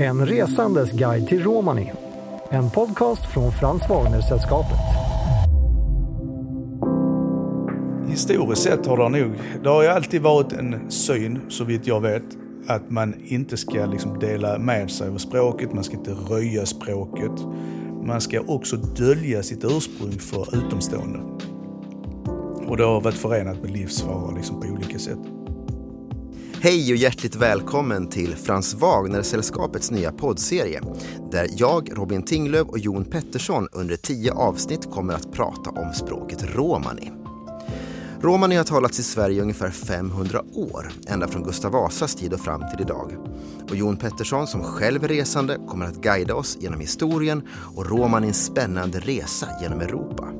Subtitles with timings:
[0.00, 1.92] En resandes guide till Romani.
[2.50, 4.78] En podcast från Frans Wagner-sällskapet.
[8.08, 9.32] Historiskt sett har det nog,
[9.62, 12.22] det har ju alltid varit en syn, så vitt jag vet,
[12.66, 17.46] att man inte ska liksom dela med sig av språket, man ska inte röja språket.
[18.02, 21.18] Man ska också dölja sitt ursprung för utomstående.
[22.66, 25.39] Och det har varit förenat med livsfara liksom på olika sätt.
[26.62, 30.80] Hej och hjärtligt välkommen till Frans Wagner-sällskapets nya poddserie
[31.32, 36.54] där jag, Robin Tinglöf och Jon Pettersson under tio avsnitt kommer att prata om språket
[36.54, 37.12] romani.
[38.20, 42.40] Romani har talats i Sverige i ungefär 500 år, ända från Gustav Vasas tid och
[42.40, 43.16] fram till idag.
[43.70, 48.46] Och Jon Pettersson, som själv är resande, kommer att guida oss genom historien och romanins
[48.46, 50.39] spännande resa genom Europa.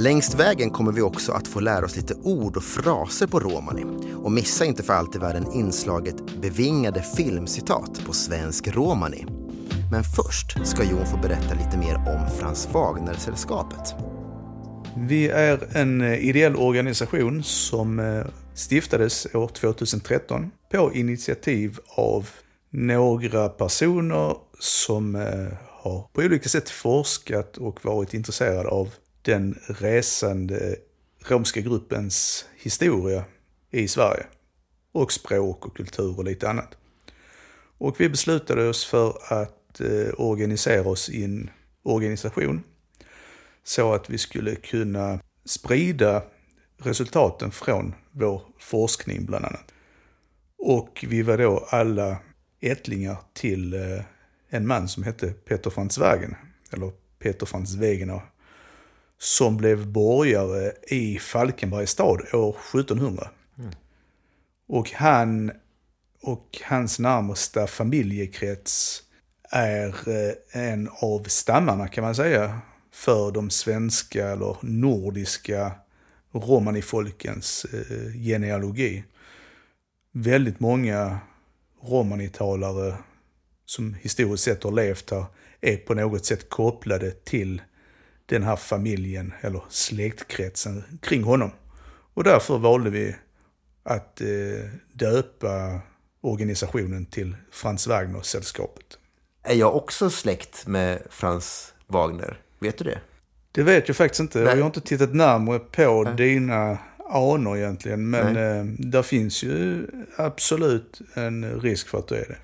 [0.00, 3.84] Längs vägen kommer vi också att få lära oss lite ord och fraser på romani.
[4.14, 9.26] Och missa inte för allt i världen inslaget bevingade filmcitat på svensk romani.
[9.90, 13.94] Men först ska Jon få berätta lite mer om Frans Wagner-sällskapet.
[14.96, 22.28] Vi är en eh, ideell organisation som eh, stiftades år 2013 på initiativ av
[22.70, 28.88] några personer som eh, har på olika sätt forskat och varit intresserade av
[29.28, 30.76] den resande
[31.24, 33.24] romska gruppens historia
[33.70, 34.26] i Sverige.
[34.92, 36.76] Och språk och kultur och lite annat.
[37.78, 41.50] Och vi beslutade oss för att eh, organisera oss i en
[41.82, 42.62] organisation.
[43.64, 46.22] Så att vi skulle kunna sprida
[46.78, 49.74] resultaten från vår forskning bland annat.
[50.58, 52.16] Och vi var då alla
[52.60, 54.04] ättlingar till eh,
[54.48, 56.34] en man som hette Peter van Wagen,
[56.72, 58.20] eller Peter van Zwegener
[59.18, 63.30] som blev borgare i Falkenbergs stad år 1700.
[63.58, 63.70] Mm.
[64.68, 65.52] Och han
[66.22, 69.02] och hans närmsta familjekrets
[69.50, 72.60] är eh, en av stammarna kan man säga
[72.92, 75.72] för de svenska eller nordiska
[76.32, 79.04] romanifolkens eh, genealogi.
[80.12, 81.18] Väldigt många
[81.82, 82.94] romanitalare
[83.64, 85.24] som historiskt sett har levt här
[85.60, 87.62] är på något sätt kopplade till
[88.28, 91.50] den här familjen eller släktkretsen kring honom.
[92.14, 93.16] Och därför valde vi
[93.82, 94.26] att eh,
[94.92, 95.80] döpa
[96.20, 98.98] organisationen till Frans Wagner-sällskapet.
[99.42, 102.40] Är jag också släkt med Frans Wagner?
[102.58, 102.98] Vet du det?
[103.52, 104.38] Det vet jag faktiskt inte.
[104.38, 104.48] Nej.
[104.48, 106.14] Jag har inte tittat närmare på Nej.
[106.16, 106.78] dina
[107.10, 108.10] anor egentligen.
[108.10, 112.38] Men eh, där finns ju absolut en risk för att du är det.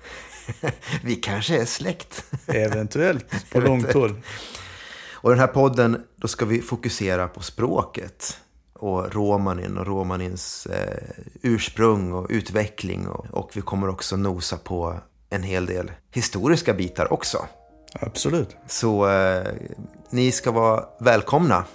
[1.03, 2.25] Vi kanske är släkt.
[2.47, 4.21] Eventuellt, på långt håll.
[5.25, 8.39] Och den här podden, då ska vi fokusera på språket
[8.73, 13.07] och romanin och romanins eh, ursprung och utveckling.
[13.07, 14.95] Och, och, vi kommer också nosa på
[15.29, 17.45] en hel del historiska bitar också.
[17.93, 18.57] Absolut.
[18.67, 19.53] Så eh,
[20.09, 21.65] ni ska vara välkomna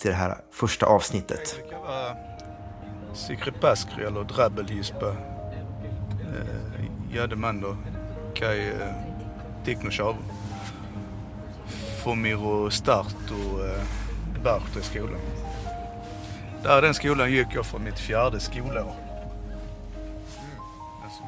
[0.00, 1.60] till det här första avsnittet.
[3.14, 5.16] Sikre Paskri eller Drabbelhispa.
[7.12, 7.76] Jademando.
[8.34, 8.72] Kai
[12.08, 15.20] Tiknoshav och start och eh, i skolan.
[16.62, 18.70] Där den skolan gick jag från mitt fjärde skolår.
[18.70, 18.94] Mm.
[21.04, 21.22] Alltså,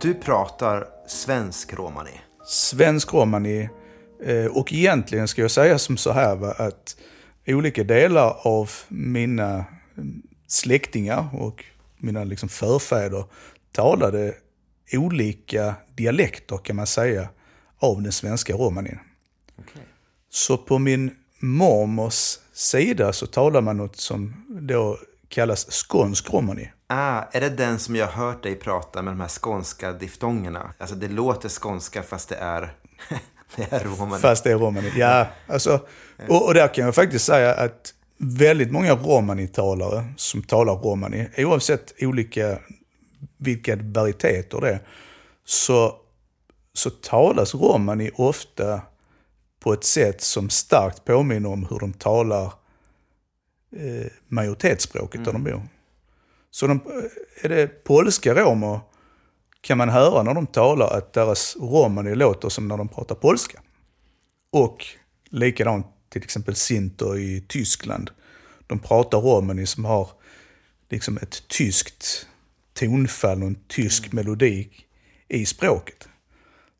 [0.00, 2.20] du pratar svensk romani.
[2.46, 3.68] Svensk romani.
[4.24, 6.96] Eh, och egentligen ska jag säga som så här att
[7.46, 9.64] olika delar av mina
[9.96, 11.64] mm, släktingar och
[11.98, 13.24] mina liksom förfäder
[13.72, 14.34] talade
[14.92, 17.28] olika dialekter kan man säga
[17.78, 18.98] av den svenska romanin.
[19.70, 19.82] Okay.
[20.30, 26.70] Så på min mormors sida så talar man något som då kallas skånsk romani.
[26.86, 30.74] Ah, är det den som jag har hört dig prata med de här skånska diftongerna?
[30.78, 32.74] Alltså det låter skånska fast det är,
[33.56, 34.20] det är romani.
[34.20, 35.26] Fast det är romani, ja.
[35.46, 35.80] Alltså,
[36.28, 41.92] och, och där kan jag faktiskt säga att väldigt många romanitalare som talar romani, oavsett
[42.00, 42.58] olika,
[43.36, 44.80] vilka varieteter det är,
[45.44, 45.94] så,
[46.74, 48.80] så talas romani ofta
[49.62, 52.52] på ett sätt som starkt påminner om hur de talar
[53.76, 55.24] eh, majoritetsspråket mm.
[55.24, 55.68] där de bor.
[56.50, 56.80] Så de,
[57.42, 58.80] är det polska romer
[59.60, 63.60] kan man höra när de talar att deras romani låter som när de pratar polska.
[64.50, 64.86] Och
[65.30, 68.10] likadant till exempel sinter i Tyskland.
[68.66, 70.08] De pratar romani som har
[70.90, 72.26] liksom ett tyskt
[72.74, 74.16] tonfall och en tysk mm.
[74.16, 74.68] melodi
[75.28, 76.08] i språket.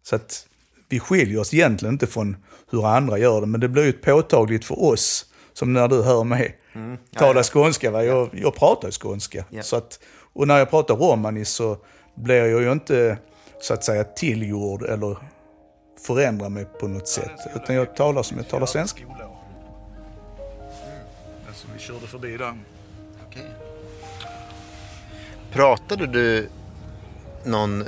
[0.02, 0.48] Så att
[0.92, 2.36] vi skiljer oss egentligen inte från
[2.70, 6.24] hur andra gör det, men det blir ju påtagligt för oss, som när du hör
[6.24, 6.98] mig mm.
[7.16, 7.90] tala ja, skånska.
[7.90, 8.04] Va?
[8.04, 9.44] Jag, jag pratar ju skånska.
[9.50, 9.62] Ja.
[9.62, 10.00] Så att,
[10.32, 11.76] och när jag pratar romani så
[12.14, 13.18] blir jag ju inte
[13.60, 15.16] så att säga tillgjord eller
[16.06, 17.40] förändra mig på något sätt.
[17.56, 19.02] Utan jag talar som jag talar svenska.
[21.48, 22.54] Alltså, vi körde förbi där.
[23.26, 23.46] Okej.
[25.52, 26.48] Pratade du
[27.44, 27.84] någon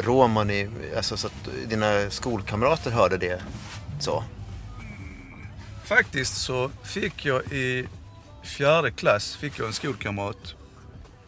[0.00, 3.42] romani, alltså så att dina skolkamrater hörde det
[4.00, 4.24] så?
[5.84, 7.88] Faktiskt så fick jag i
[8.42, 10.54] fjärde klass fick jag en skolkamrat,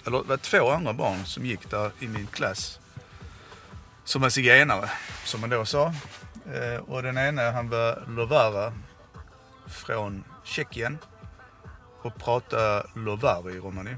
[0.06, 2.78] eller det var två andra barn som gick där i min klass.
[4.04, 4.90] Som var zigenare,
[5.24, 5.94] som man då sa.
[6.54, 8.72] Eh, och den ena han var Lovara
[9.66, 10.98] från Tjeckien
[12.02, 13.96] och pratade Lovari romani.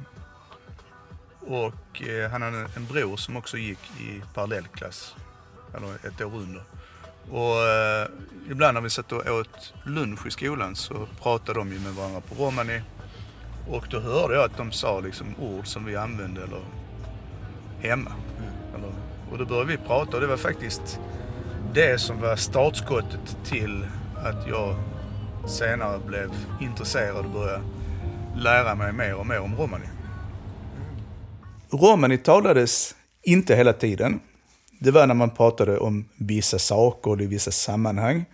[1.46, 5.14] Och eh, han hade en bror som också gick i parallellklass,
[5.76, 6.62] eller ett år under.
[7.31, 8.08] Och eh,
[8.50, 12.20] ibland när vi satt och åt lunch i skolan så pratade de ju med varandra
[12.20, 12.82] på romani.
[13.69, 16.60] Och då hörde jag att de sa liksom ord som vi använde eller
[17.81, 18.12] hemma.
[18.75, 18.92] Eller,
[19.31, 21.00] och då började vi prata och det var faktiskt
[21.75, 24.76] det som var startskottet till att jag
[25.49, 27.62] senare blev intresserad och började
[28.37, 29.87] lära mig mer och mer om romani.
[31.70, 34.20] Romani talades inte hela tiden.
[34.80, 38.24] Det var när man pratade om vissa saker och i vissa sammanhang.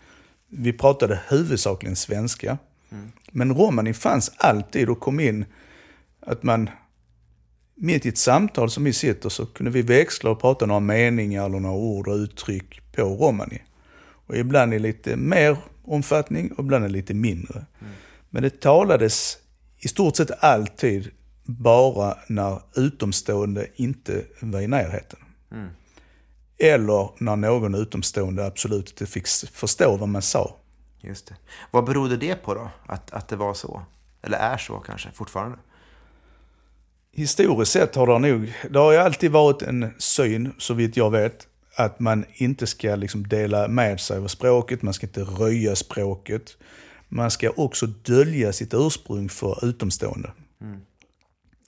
[0.49, 2.59] Vi pratade huvudsakligen svenska.
[3.33, 5.45] Men romani fanns alltid och kom in
[6.21, 6.71] att man
[7.75, 11.47] mitt i ett samtal som vi sitter så kunde vi växla och prata några meningar
[11.47, 13.63] eller några ord och uttryck på romani.
[14.27, 17.67] Och ibland i lite mer omfattning och ibland i lite mindre.
[18.31, 19.39] Men det talades
[19.79, 21.11] i stort sett alltid
[21.45, 25.19] bara när utomstående inte var i närheten.
[26.59, 30.57] Eller när någon utomstående absolut inte fick förstå vad man sa.
[31.01, 31.37] Just det.
[31.71, 32.71] Vad berodde det på då?
[32.87, 33.83] Att, att det var så?
[34.23, 35.59] Eller är så kanske fortfarande?
[37.13, 41.11] Historiskt sett har det nog, det har ju alltid varit en syn, så vitt jag
[41.11, 41.47] vet,
[41.77, 46.57] att man inte ska liksom dela med sig av språket, man ska inte röja språket.
[47.09, 50.33] Man ska också dölja sitt ursprung för utomstående.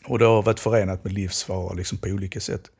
[0.06, 2.70] Och det har varit förenat med livsfara liksom på olika sätt.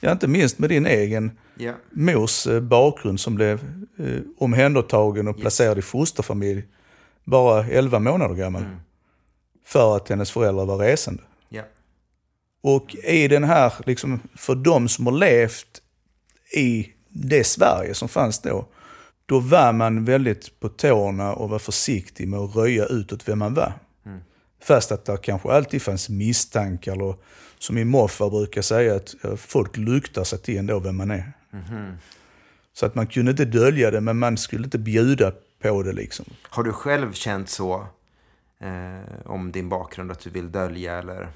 [0.00, 1.72] Ja, inte minst med din egen Ja.
[1.90, 3.60] mors eh, bakgrund som blev
[3.98, 6.64] eh, omhändertagen och placerad i fosterfamilj
[7.24, 8.64] bara 11 månader gammal.
[9.64, 11.22] För att hennes föräldrar var resande.
[11.48, 11.62] Ja.
[12.62, 15.82] Och i den här, liksom, för de som har levt
[16.56, 18.66] i det Sverige som fanns då,
[19.26, 23.54] då var man väldigt på tårna och var försiktig med att röja utåt vem man
[23.54, 23.72] var.
[24.62, 27.14] Fast att det kanske alltid fanns misstankar, eller
[27.58, 31.32] som min morfar brukar säga, att folk luktar sig till ändå vem man är.
[32.72, 36.26] Så att man kunde inte dölja det, men man skulle inte bjuda på det liksom.
[36.42, 37.86] Har du själv känt så
[38.60, 41.28] eh, om din bakgrund, att du vill dölja eller?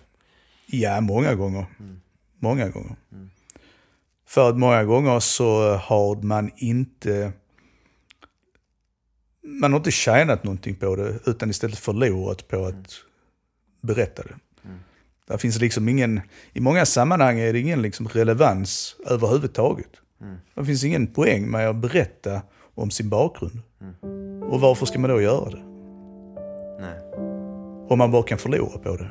[0.67, 1.67] Ja, många gånger.
[2.39, 2.97] Många gånger.
[4.27, 7.33] För att många gånger så har man inte...
[9.43, 12.95] Man har inte tjänat någonting på det, utan istället förlorat på att
[13.85, 14.35] berätta det.
[15.29, 16.21] Det finns liksom ingen...
[16.53, 19.91] I många sammanhang är det ingen liksom relevans överhuvudtaget.
[20.55, 22.43] Det finns ingen poäng med att berätta
[22.75, 23.63] om sin bakgrund.
[24.51, 25.65] Och varför ska man då göra det?
[26.81, 27.01] Nej.
[27.89, 29.11] Om man bara kan förlora på det.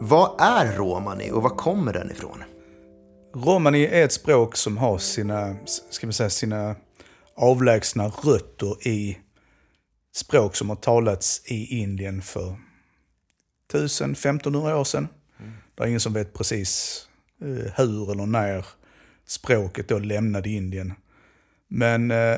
[0.00, 2.44] Vad är romani och var kommer den ifrån?
[3.34, 5.56] Romani är ett språk som har sina,
[5.90, 6.76] ska man säga, sina
[7.36, 9.18] avlägsna rötter i
[10.18, 12.56] språk som har talats i Indien för
[13.72, 15.08] 1000-1500 år sedan.
[15.74, 17.02] Det är ingen som vet precis
[17.40, 18.66] eh, hur eller när
[19.26, 20.92] språket då lämnade Indien.
[21.68, 22.36] Men eh,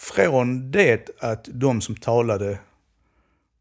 [0.00, 2.58] från det att de som talade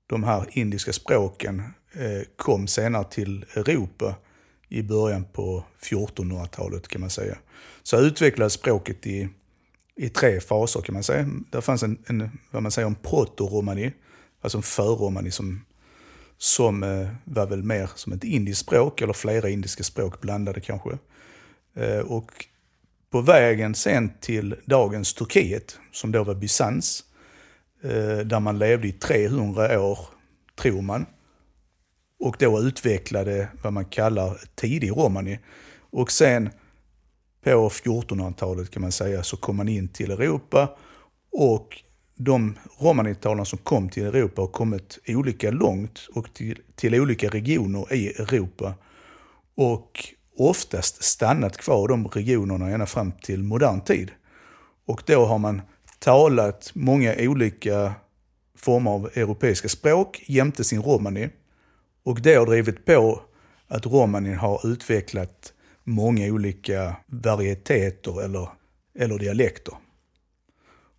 [0.08, 1.60] de här indiska språken
[1.93, 4.15] eh, kom senare till Europa
[4.70, 7.38] i början på 1400-talet kan man säga.
[7.84, 9.29] Så utvecklades språket i,
[9.95, 11.29] i tre faser kan man säga.
[11.51, 13.91] Där fanns en, en vad man säger, en proto-romani,
[14.41, 15.65] alltså en förromani som,
[16.38, 20.97] som eh, var väl mer som ett indiskt språk, eller flera indiska språk blandade kanske.
[21.75, 22.45] Eh, och
[23.09, 27.03] på vägen sen till dagens Turkiet, som då var Bysans,
[27.83, 30.00] eh, där man levde i 300 år,
[30.55, 31.05] tror man.
[32.19, 35.39] Och då utvecklade vad man kallar tidig romani.
[35.91, 36.50] Och sen
[37.43, 40.75] på 1400-talet kan man säga så kom man in till Europa
[41.31, 41.83] och
[42.15, 47.93] de romanitalarna som kom till Europa har kommit olika långt och till, till olika regioner
[47.93, 48.73] i Europa.
[49.55, 54.12] Och oftast stannat kvar i de regionerna ända fram till modern tid.
[54.85, 55.62] Och då har man
[56.00, 57.93] talat många olika
[58.57, 61.29] former av europeiska språk jämte sin romani.
[62.03, 63.21] Och det har drivit på
[63.67, 65.52] att romanin har utvecklat
[65.83, 68.49] många olika varieteter eller,
[68.99, 69.73] eller dialekter.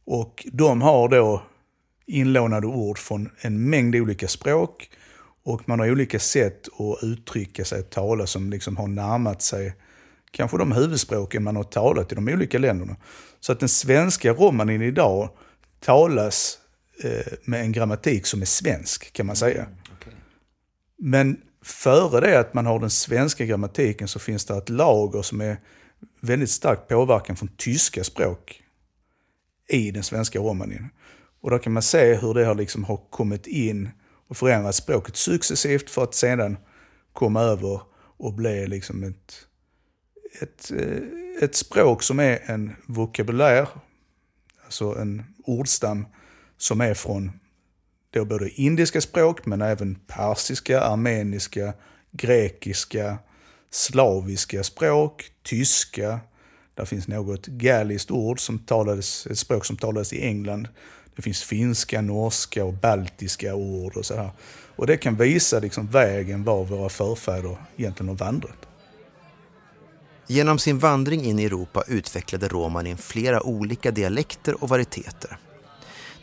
[0.06, 1.42] Och de har då
[2.06, 4.90] inlånade ord från en mängd olika språk
[5.44, 9.74] och man har olika sätt att uttrycka sig och tala som liksom har närmat sig
[10.30, 12.96] kanske de huvudspråken man har talat i de olika länderna.
[13.40, 15.30] Så att den svenska romanin idag
[15.80, 16.58] talas
[17.04, 19.62] eh, med en grammatik som är svensk kan man säga.
[19.62, 20.12] Mm, okay.
[20.98, 25.40] Men före det att man har den svenska grammatiken så finns det ett lager som
[25.40, 25.56] är
[26.20, 28.62] väldigt starkt påverkan från tyska språk
[29.68, 30.88] i den svenska romanin.
[31.40, 33.90] Och då kan man se hur det har, liksom har kommit in
[34.28, 36.56] och förändrat språket successivt för att sedan
[37.12, 39.46] komma över och bli liksom ett,
[40.40, 43.68] ett, eh, ett språk som är en vokabulär,
[44.64, 46.06] alltså en ordstam
[46.56, 47.32] som är från
[48.14, 51.72] då både indiska språk men även persiska, armeniska,
[52.12, 53.18] grekiska,
[53.70, 56.20] slaviska språk, tyska.
[56.74, 60.68] Där finns något galliskt ord som talades, ett språk som talades i England.
[61.16, 64.30] Det finns finska, norska och baltiska ord och så här.
[64.76, 68.66] Och det kan visa liksom vägen var våra förfäder egentligen har vandrat.
[70.26, 75.38] Genom sin vandring in i Europa utvecklade romanin flera olika dialekter och varieteter.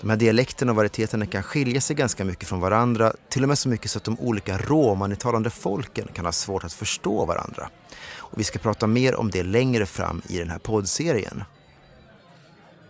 [0.01, 3.57] De här dialekterna och varieteterna kan skilja sig ganska mycket från varandra, till och med
[3.57, 7.69] så mycket så att de olika romanitalande folken kan ha svårt att förstå varandra.
[8.17, 11.43] Och vi ska prata mer om det längre fram i den här poddserien.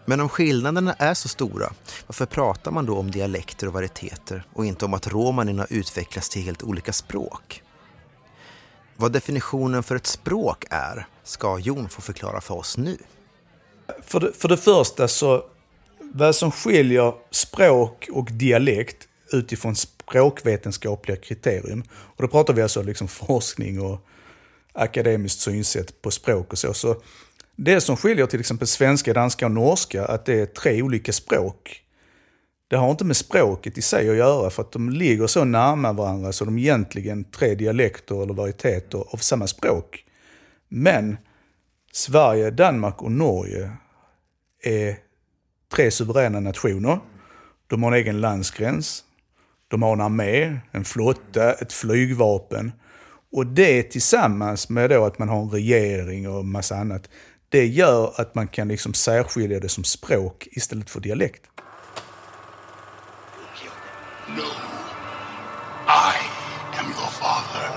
[0.05, 1.73] Men om skillnaderna är så stora,
[2.07, 6.29] varför pratar man då om dialekter och varieteter och inte om att romanerna utvecklas utvecklats
[6.29, 7.63] till helt olika språk?
[8.97, 12.97] Vad definitionen för ett språk är ska Jon få förklara för oss nu.
[14.01, 15.43] För det, för det första så,
[16.13, 23.07] vad som skiljer språk och dialekt utifrån språkvetenskapliga kriterium, och då pratar vi alltså liksom
[23.07, 24.07] forskning och
[24.73, 27.01] akademiskt synsätt på språk och så, så
[27.55, 31.83] det som skiljer till exempel svenska, danska och norska, att det är tre olika språk.
[32.67, 35.93] Det har inte med språket i sig att göra för att de ligger så närma
[35.93, 40.05] varandra så de är egentligen tre dialekter eller varieteter av samma språk.
[40.69, 41.17] Men
[41.91, 43.71] Sverige, Danmark och Norge
[44.63, 44.97] är
[45.71, 46.99] tre suveräna nationer.
[47.67, 49.03] De har en egen landsgräns.
[49.67, 52.71] De har en armé, en flotta, ett flygvapen.
[53.31, 57.09] Och det tillsammans med då att man har en regering och massa annat,
[57.49, 61.41] det gör att man kan liksom särskilja det som språk istället för dialekt.
[64.27, 64.41] No.
[65.87, 66.17] I
[66.79, 67.67] am your father.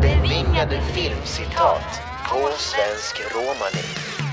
[0.00, 4.25] Bevingade filmcitat på svensk romani.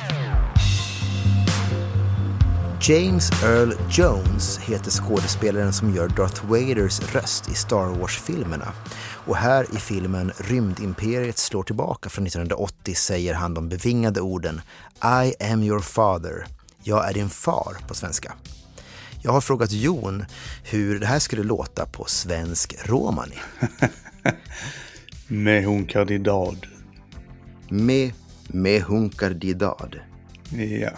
[2.85, 8.73] James Earl Jones heter skådespelaren som gör Darth Vaders röst i Star Wars-filmerna.
[9.27, 14.61] Och här i filmen Rymdimperiet slår tillbaka från 1980 säger han de bevingade orden
[15.23, 16.45] I am your father.
[16.83, 18.33] Jag är din far på svenska.
[19.21, 20.25] Jag har frågat Jon
[20.63, 23.37] hur det här skulle låta på svensk romani.
[25.27, 26.67] med hunkardidad.
[27.69, 28.13] Med,
[28.47, 29.99] med hunkardidad.
[30.81, 30.91] Ja.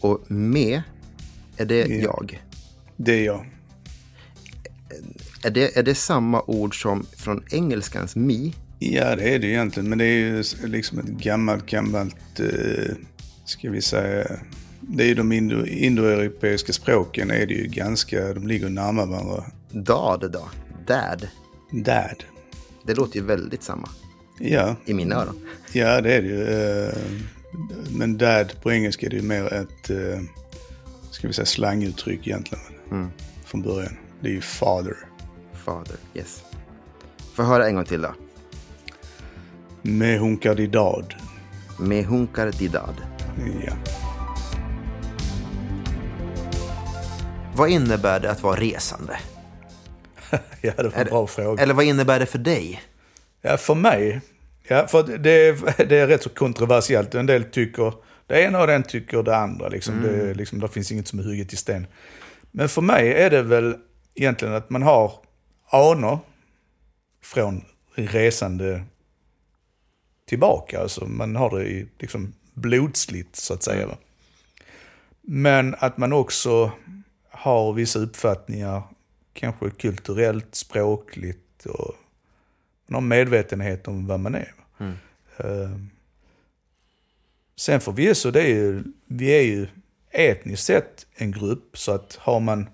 [0.00, 0.82] Och med,
[1.56, 1.86] är det ja.
[1.86, 2.42] jag?
[2.96, 3.46] Det är jag.
[5.42, 8.52] Är det, är det samma ord som från engelskans me?
[8.78, 9.88] Ja, det är det egentligen.
[9.88, 12.94] Men det är ju liksom ett gammalt, gammalt, eh,
[13.44, 14.26] ska vi säga,
[14.80, 19.44] det är ju de indo, indoeuropeiska språken är det ju ganska, de ligger närmare varandra.
[19.70, 20.48] Dad då?
[20.86, 21.28] Dad?
[21.70, 22.24] Dad.
[22.86, 23.88] Det låter ju väldigt samma.
[24.38, 24.76] Ja.
[24.86, 25.46] I mina öron.
[25.72, 26.44] Ja, det är det ju.
[26.44, 26.94] Eh,
[27.90, 30.20] men dad på engelska är det ju mer ett, eh,
[31.10, 32.64] ska vi säga slanguttryck egentligen.
[32.90, 33.08] Mm.
[33.44, 33.96] Från början.
[34.20, 34.96] Det är ju father.
[35.64, 36.44] Father, yes.
[37.34, 38.14] Får höra en gång till då.
[39.82, 41.14] Med hunkar didad.
[41.78, 42.94] Med hunkar didad.
[43.66, 43.72] Ja.
[47.54, 49.18] Vad innebär det att vara resande?
[50.60, 51.62] ja, det var en bra fråga.
[51.62, 52.82] Eller vad innebär det för dig?
[53.42, 54.20] Ja, för mig?
[54.70, 55.52] Ja, för det,
[55.88, 57.14] det är rätt så kontroversiellt.
[57.14, 57.94] En del tycker
[58.26, 59.68] det ena och den tycker det andra.
[59.68, 59.94] Liksom.
[59.94, 60.18] Mm.
[60.18, 61.86] Det, liksom, det finns inget som är hugget i sten.
[62.50, 63.76] Men för mig är det väl
[64.14, 65.12] egentligen att man har
[65.70, 66.18] anor
[67.22, 68.84] från resande
[70.28, 70.80] tillbaka.
[70.80, 73.84] Alltså man har det i liksom blodslitt så att säga.
[73.84, 73.96] Mm.
[75.22, 76.72] Men att man också
[77.30, 78.82] har vissa uppfattningar,
[79.32, 81.94] kanske kulturellt, språkligt och
[82.90, 84.54] man har medvetenhet om vad man är.
[84.80, 84.92] Mm.
[85.44, 85.78] Uh,
[87.56, 89.66] sen förvisso, det är ju, vi är ju
[90.10, 92.68] etniskt sett en grupp, så att har man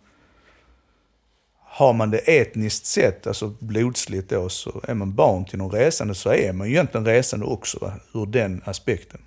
[1.76, 6.14] har man det etniskt sett, alltså blodsligt då, så är man barn till någon resande
[6.14, 7.92] så är man ju egentligen resande också, va?
[8.14, 9.20] ur den aspekten.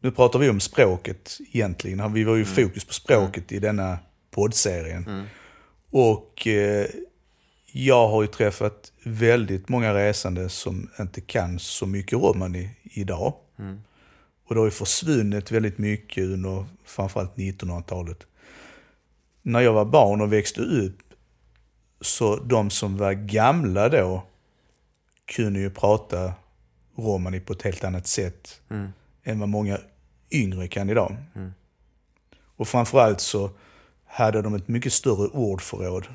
[0.00, 2.12] Nu pratar vi om språket egentligen.
[2.12, 3.98] Vi var ju fokus på språket i denna
[4.30, 5.26] poddserien.
[5.90, 6.86] Och eh,
[7.84, 13.34] jag har ju träffat väldigt många resande som inte kan så mycket romani idag.
[14.48, 18.26] Och det har ju försvunnit väldigt mycket under framförallt 1900-talet.
[19.42, 20.98] När jag var barn och växte upp,
[22.00, 24.22] så de som var gamla då
[25.24, 26.32] kunde ju prata
[26.96, 28.60] romani på ett helt annat sätt
[29.24, 29.78] än vad många
[30.30, 31.16] yngre kan idag.
[32.56, 33.50] Och framförallt så
[34.06, 36.06] hade de ett mycket större ordförråd.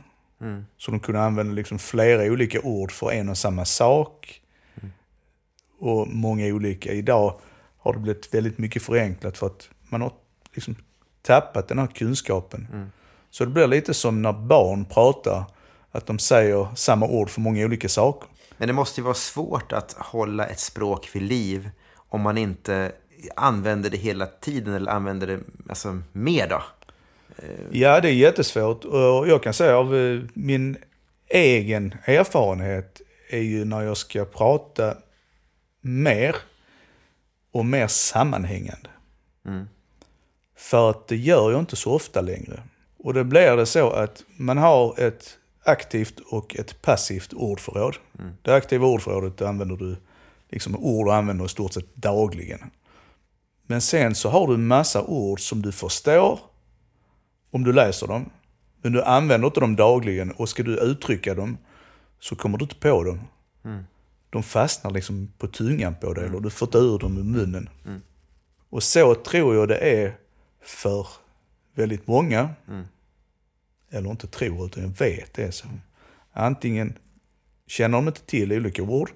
[0.77, 4.41] Så de kunde använda liksom flera olika ord för en och samma sak.
[5.79, 6.91] Och många olika.
[6.93, 7.39] Idag
[7.77, 10.11] har det blivit väldigt mycket förenklat för att man har
[10.53, 10.75] liksom
[11.21, 12.91] tappat den här kunskapen.
[13.29, 15.43] Så det blir lite som när barn pratar,
[15.91, 18.29] att de säger samma ord för många olika saker.
[18.57, 21.69] Men det måste ju vara svårt att hålla ett språk vid liv
[22.09, 22.91] om man inte
[23.35, 26.63] använder det hela tiden eller använder det alltså, mer då.
[27.71, 28.85] Ja, det är jättesvårt.
[28.85, 30.77] Och jag kan säga av eh, min
[31.29, 34.97] egen erfarenhet är ju när jag ska prata
[35.81, 36.35] mer
[37.51, 38.89] och mer sammanhängande.
[40.55, 42.63] För att det gör jag inte så ofta längre.
[42.97, 47.95] Och då blir det så att man har ett aktivt och ett passivt ordförråd.
[48.41, 49.95] Det aktiva ordförrådet använder du,
[50.49, 52.71] liksom ord du använder i stort sett dagligen.
[53.67, 56.39] Men sen så har du en massa ord som du förstår
[57.51, 58.29] om du läser dem.
[58.81, 61.57] Men du använder inte dem dagligen och ska du uttrycka dem
[62.19, 63.19] så kommer du inte på dem.
[64.29, 67.69] De fastnar liksom på tungan på dig eller du får inte ur dem ur munnen.
[68.69, 70.17] Och så tror jag det är
[70.61, 71.07] för
[71.75, 72.49] väldigt många.
[73.89, 75.67] Eller inte tror, utan jag vet det är så.
[76.33, 76.97] Antingen
[77.67, 79.11] känner de inte till olika ord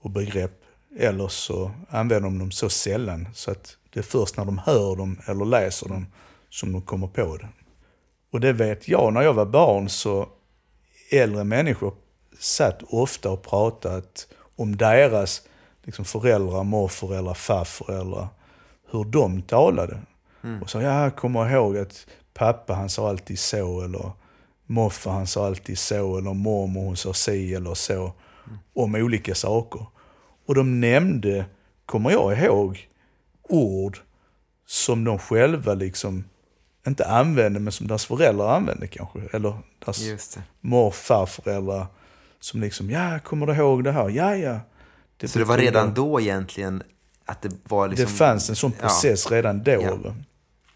[0.00, 0.64] och begrepp
[0.96, 4.96] eller så använder de dem så sällan så att det är först när de hör
[4.96, 6.06] dem eller läser dem
[6.50, 7.48] som de kommer på det.
[8.32, 10.28] Och det vet jag, när jag var barn så
[11.10, 11.94] äldre människor
[12.38, 15.42] satt ofta och pratat om deras
[15.82, 18.28] liksom föräldrar, morföräldrar, farföräldrar,
[18.90, 20.00] hur de talade.
[20.62, 24.12] Och så, ja, jag kommer ihåg att pappa han sa alltid så, eller
[24.66, 28.12] morfar han sa alltid så, eller mormor hon sa si eller så,
[28.74, 29.86] om olika saker.
[30.46, 31.44] Och de nämnde,
[31.86, 32.88] kommer jag ihåg,
[33.42, 33.98] ord
[34.66, 36.24] som de själva liksom
[36.88, 39.18] inte använde, men som deras föräldrar använde kanske.
[39.32, 40.42] Eller deras det.
[40.60, 41.86] morfarföräldrar
[42.40, 44.08] som liksom, ja, kommer du ihåg det här?
[44.08, 44.60] Ja, ja.
[45.24, 46.82] Så det var redan då egentligen
[47.24, 48.06] att det var liksom...
[48.06, 48.82] det fanns en sån Ja.
[48.82, 49.70] process redan då.
[49.70, 50.14] Ja.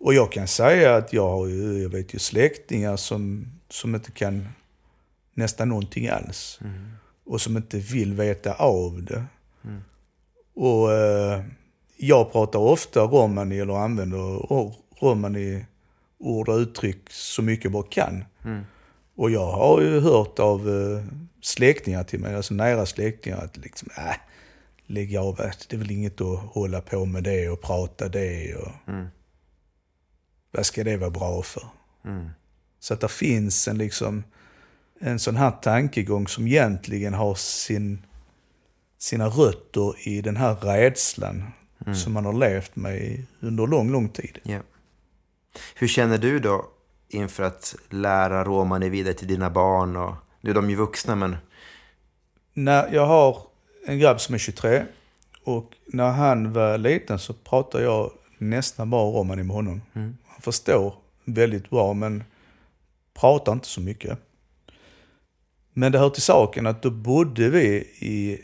[0.01, 4.11] Och jag kan säga att jag har ju, jag vet ju släktingar som, som inte
[4.11, 4.49] kan
[5.35, 6.59] nästan någonting alls.
[6.61, 6.91] Mm.
[7.25, 9.25] Och som inte vill veta av det.
[10.55, 11.43] Och eh,
[11.97, 15.67] jag pratar ofta romani eller använder ro- romani
[16.23, 18.25] ord och uttryck så mycket jag bara kan.
[19.17, 21.05] Och jag har ju hört av eh,
[21.43, 24.15] släktingar till mig, alltså nära släktingar, att liksom, äh,
[24.87, 28.55] lägg av, äh, det är väl inget att hålla på med det och prata det.
[28.55, 28.73] Och,
[30.51, 31.63] Vad ska det vara bra för?
[32.81, 34.25] Så att det finns en, liksom,
[35.01, 38.03] en sån här tankegång som egentligen har sin,
[38.99, 41.45] sina rötter i den här rädslan
[41.95, 44.39] som man har levt med under lång, lång tid.
[44.43, 44.61] Ja.
[45.75, 46.67] Hur känner du då
[47.09, 49.97] inför att lära romani vidare till dina barn?
[49.97, 51.37] Och, nu är de ju vuxna, men
[52.55, 53.37] När jag har
[53.87, 54.85] en grabb som är 23
[55.45, 59.83] och när han var liten så pratade jag nästan bara romani med honom.
[59.93, 62.25] Han förstår väldigt bra men
[63.15, 64.19] pratar inte så mycket.
[65.73, 67.67] Men det hör till saken att då bodde vi
[67.99, 68.41] i,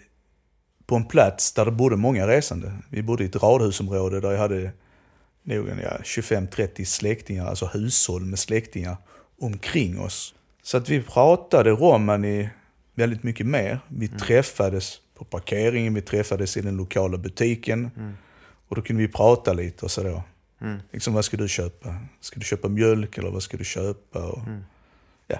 [0.86, 2.72] på en plats där det bodde många resande.
[2.90, 4.72] Vi bodde i ett radhusområde där jag hade
[5.48, 8.96] nog ja, 25-30 släktingar, alltså hushåll med släktingar
[9.40, 10.34] omkring oss.
[10.62, 12.48] Så att vi pratade romani
[12.94, 13.80] väldigt mycket mer.
[13.88, 17.90] Vi träffades på parkeringen, vi träffades i den lokala butiken.
[18.68, 20.22] Och då kunde vi prata lite och sådär.
[20.92, 21.96] Liksom, vad ska du köpa?
[22.20, 24.26] Ska du köpa mjölk eller vad ska du köpa?
[24.26, 24.40] Och,
[25.26, 25.38] ja.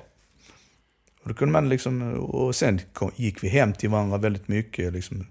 [1.23, 2.81] och då kunde man liksom, och sen
[3.17, 4.93] gick vi hem till varandra väldigt mycket.
[4.93, 5.27] Liksom,